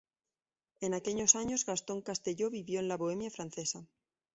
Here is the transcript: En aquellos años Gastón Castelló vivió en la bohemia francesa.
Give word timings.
En 0.79 0.95
aquellos 0.95 1.35
años 1.35 1.63
Gastón 1.63 2.01
Castelló 2.01 2.49
vivió 2.49 2.79
en 2.79 2.87
la 2.87 2.97
bohemia 2.97 3.29
francesa. 3.29 3.85